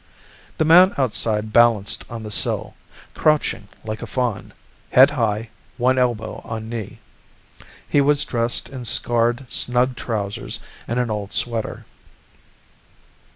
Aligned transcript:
The 0.57 0.65
man 0.65 0.95
outside 0.97 1.53
balanced 1.53 2.05
on 2.09 2.23
the 2.23 2.31
sill, 2.31 2.73
crouching 3.13 3.67
like 3.83 4.01
a 4.01 4.07
faun, 4.07 4.51
head 4.89 5.11
high, 5.11 5.51
one 5.77 5.99
elbow 5.99 6.41
on 6.43 6.67
knee. 6.69 6.97
He 7.87 8.01
was 8.01 8.25
dressed 8.25 8.67
in 8.67 8.85
scarred, 8.85 9.45
snug 9.47 9.95
trousers 9.95 10.59
and 10.87 10.97
an 10.99 11.11
old 11.11 11.33
sweater. 11.33 11.85